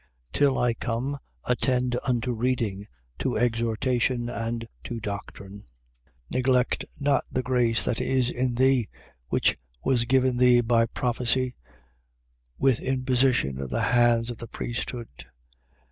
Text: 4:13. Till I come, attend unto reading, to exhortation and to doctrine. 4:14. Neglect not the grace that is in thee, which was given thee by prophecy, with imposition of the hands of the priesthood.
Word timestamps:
4:13. 0.33 0.39
Till 0.39 0.57
I 0.57 0.73
come, 0.73 1.19
attend 1.45 1.99
unto 2.07 2.33
reading, 2.33 2.87
to 3.19 3.37
exhortation 3.37 4.29
and 4.29 4.67
to 4.83 4.99
doctrine. 4.99 5.65
4:14. 6.31 6.31
Neglect 6.31 6.85
not 6.99 7.23
the 7.31 7.43
grace 7.43 7.83
that 7.83 8.01
is 8.01 8.31
in 8.31 8.55
thee, 8.55 8.89
which 9.27 9.55
was 9.83 10.05
given 10.05 10.37
thee 10.37 10.61
by 10.61 10.87
prophecy, 10.87 11.53
with 12.57 12.79
imposition 12.79 13.61
of 13.61 13.69
the 13.69 13.81
hands 13.93 14.31
of 14.31 14.39
the 14.39 14.47
priesthood. 14.47 15.27